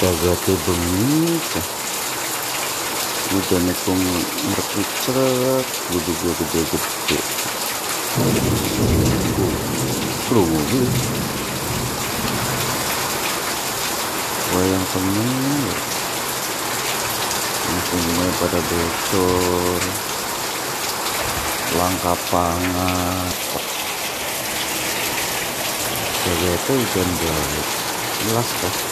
[0.00, 1.36] jaga tuh bengi
[3.36, 4.00] udah nekung
[5.04, 7.18] ceret gede gede gede gede.
[10.32, 10.86] Mobil
[14.56, 15.62] wayang temen.
[17.68, 19.82] Langsungnya pada bocor.
[21.76, 23.34] Langkah pangat.
[26.24, 27.08] Jaga itu hujan
[28.24, 28.89] jelas kah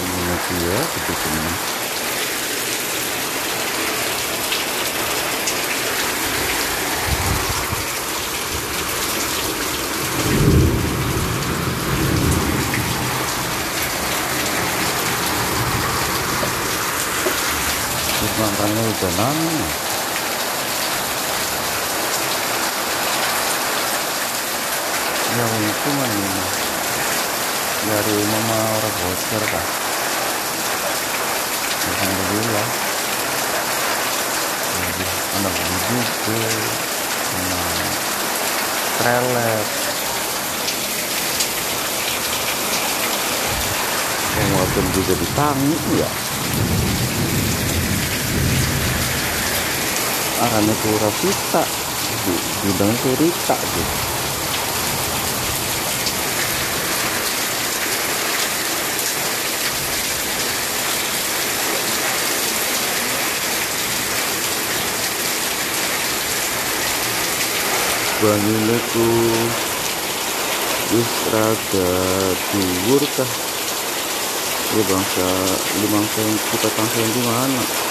[0.00, 1.52] ya begitu ini
[18.40, 19.52] Mantannya udah nana
[25.36, 26.44] yang itu mana
[27.84, 29.89] dari mama orang bocor kah
[32.40, 32.68] alhamdulillah.
[34.80, 35.04] Jadi
[35.36, 36.40] anak juga
[37.36, 37.92] anak
[39.00, 39.68] trelet
[44.30, 46.10] penguatan juga ditangi ya
[50.40, 51.62] arahnya ke Rafita
[52.64, 54.19] bidang ke Rita gitu
[68.20, 69.04] bangine ku
[70.92, 71.88] wis rada
[72.52, 73.32] dhuwur kah?
[74.76, 75.26] Ya bangsa
[75.80, 77.89] limang kita senti mana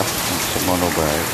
[0.00, 1.24] ya wis ah semono bae